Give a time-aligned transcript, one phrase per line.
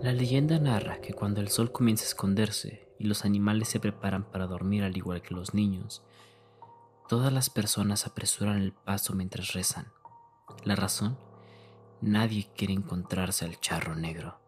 [0.00, 4.22] La leyenda narra que cuando el sol comienza a esconderse y los animales se preparan
[4.30, 6.04] para dormir al igual que los niños,
[7.08, 9.88] todas las personas apresuran el paso mientras rezan.
[10.62, 11.18] La razón,
[12.00, 14.38] nadie quiere encontrarse al charro negro.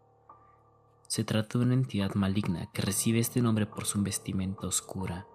[1.07, 5.27] Se trata de una entidad maligna que recibe este nombre por su vestimenta oscura.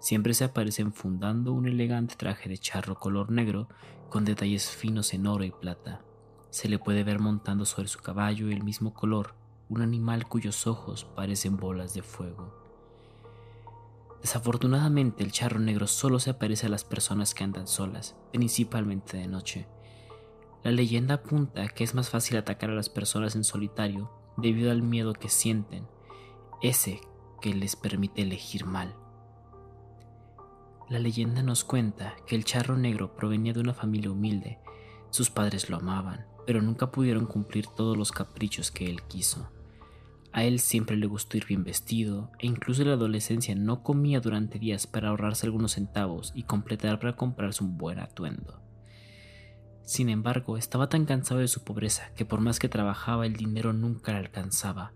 [0.00, 3.68] Siempre se aparece enfundando un elegante traje de charro color negro
[4.08, 6.00] con detalles finos en oro y plata.
[6.48, 9.34] Se le puede ver montando sobre su caballo el mismo color,
[9.70, 12.52] un animal cuyos ojos parecen bolas de fuego.
[14.20, 19.28] Desafortunadamente el charro negro solo se aparece a las personas que andan solas, principalmente de
[19.28, 19.66] noche.
[20.62, 24.82] La leyenda apunta que es más fácil atacar a las personas en solitario debido al
[24.82, 25.86] miedo que sienten,
[26.60, 27.00] ese
[27.40, 28.94] que les permite elegir mal.
[30.90, 34.58] La leyenda nos cuenta que el charro negro provenía de una familia humilde.
[35.10, 39.48] Sus padres lo amaban, pero nunca pudieron cumplir todos los caprichos que él quiso.
[40.32, 44.20] A él siempre le gustó ir bien vestido e incluso en la adolescencia no comía
[44.20, 48.62] durante días para ahorrarse algunos centavos y completar para comprarse un buen atuendo.
[49.82, 53.72] Sin embargo, estaba tan cansado de su pobreza que por más que trabajaba el dinero
[53.72, 54.92] nunca le alcanzaba.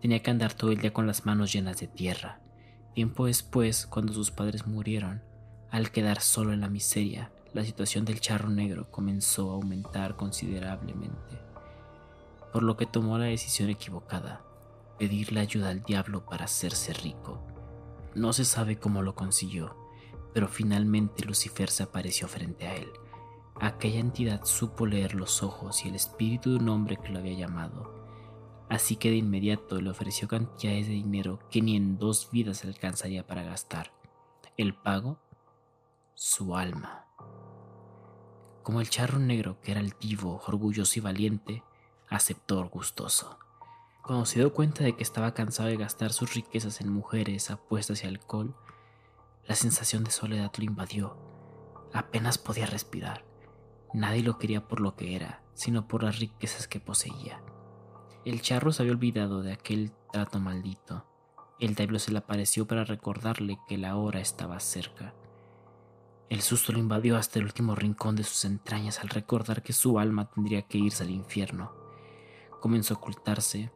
[0.00, 2.40] Tenía que andar todo el día con las manos llenas de tierra.
[2.94, 5.22] Tiempo después, cuando sus padres murieron,
[5.70, 11.40] al quedar solo en la miseria, la situación del charro negro comenzó a aumentar considerablemente,
[12.52, 14.42] por lo que tomó la decisión equivocada,
[15.02, 17.44] pedirle ayuda al diablo para hacerse rico.
[18.14, 19.76] No se sabe cómo lo consiguió,
[20.32, 22.88] pero finalmente Lucifer se apareció frente a él
[23.60, 27.34] Aquella entidad supo leer los ojos y el espíritu de un hombre que lo había
[27.34, 28.06] llamado,
[28.68, 33.26] así que de inmediato le ofreció cantidades de dinero que ni en dos vidas alcanzaría
[33.26, 33.92] para gastar.
[34.56, 35.18] El pago,
[36.14, 37.06] su alma.
[38.62, 41.62] Como el charro negro, que era altivo, orgulloso y valiente,
[42.08, 43.38] aceptó gustoso.
[44.02, 48.02] Cuando se dio cuenta de que estaba cansado de gastar sus riquezas en mujeres, apuestas
[48.02, 48.56] y alcohol,
[49.46, 51.16] la sensación de soledad lo invadió.
[51.92, 53.24] Apenas podía respirar.
[53.94, 57.42] Nadie lo quería por lo que era, sino por las riquezas que poseía.
[58.24, 61.06] El charro se había olvidado de aquel trato maldito.
[61.60, 65.14] El diablo se le apareció para recordarle que la hora estaba cerca.
[66.28, 70.00] El susto lo invadió hasta el último rincón de sus entrañas al recordar que su
[70.00, 71.72] alma tendría que irse al infierno.
[72.60, 73.70] Comenzó a ocultarse,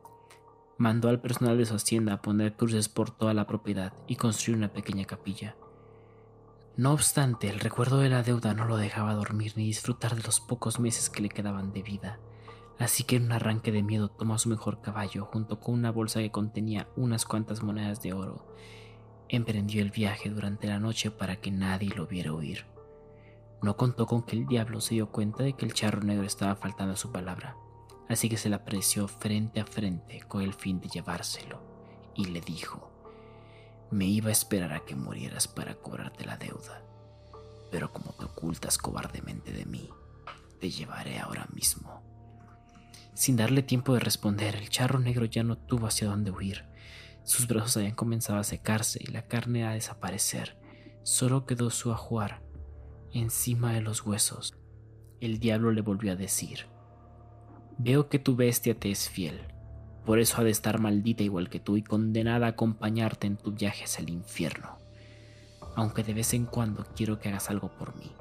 [0.78, 4.58] mandó al personal de su hacienda a poner cruces por toda la propiedad y construir
[4.58, 5.56] una pequeña capilla.
[6.76, 10.40] No obstante, el recuerdo de la deuda no lo dejaba dormir ni disfrutar de los
[10.40, 12.18] pocos meses que le quedaban de vida.
[12.78, 16.20] Así que en un arranque de miedo tomó su mejor caballo junto con una bolsa
[16.20, 18.46] que contenía unas cuantas monedas de oro.
[19.30, 22.66] Emprendió el viaje durante la noche para que nadie lo viera huir.
[23.62, 26.56] No contó con que el diablo se dio cuenta de que el charro negro estaba
[26.56, 27.56] faltando a su palabra,
[28.08, 31.60] así que se le apreció frente a frente con el fin de llevárselo,
[32.14, 32.90] y le dijo,
[33.90, 36.82] me iba a esperar a que murieras para cobrarte la deuda,
[37.70, 39.90] pero como te ocultas cobardemente de mí,
[40.60, 42.02] te llevaré ahora mismo.
[43.14, 46.66] Sin darle tiempo de responder, el charro negro ya no tuvo hacia dónde huir.
[47.24, 50.58] Sus brazos habían comenzado a secarse y la carne a desaparecer.
[51.02, 52.42] Solo quedó su ajuar
[53.12, 54.54] encima de los huesos.
[55.20, 56.66] El diablo le volvió a decir,
[57.78, 59.40] Veo que tu bestia te es fiel
[60.06, 63.50] por eso ha de estar maldita igual que tú y condenada a acompañarte en tu
[63.50, 64.78] viaje hacia el infierno.
[65.74, 68.12] Aunque de vez en cuando quiero que hagas algo por mí.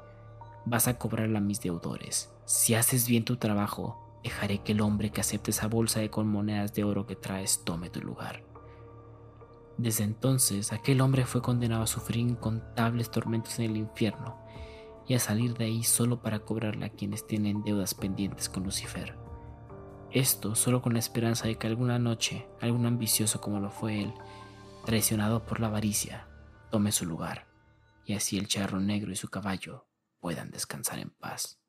[0.65, 2.33] Vas a cobrarla a mis deudores.
[2.45, 6.27] Si haces bien tu trabajo, dejaré que el hombre que acepte esa bolsa de con
[6.27, 8.43] monedas de oro que traes tome tu lugar.
[9.77, 14.39] Desde entonces, aquel hombre fue condenado a sufrir incontables tormentos en el infierno
[15.07, 19.24] y a salir de ahí solo para cobrarle a quienes tienen deudas pendientes con Lucifer.
[20.15, 24.13] Esto solo con la esperanza de que alguna noche algún ambicioso como lo fue él,
[24.85, 26.29] traicionado por la avaricia,
[26.71, 27.47] tome su lugar,
[28.05, 29.89] y así el charro negro y su caballo
[30.21, 31.59] puedan descansar en paz.